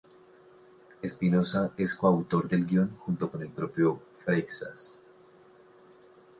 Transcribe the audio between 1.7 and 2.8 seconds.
es coautor del